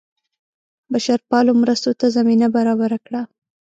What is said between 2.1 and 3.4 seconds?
زمینه برابره کړه.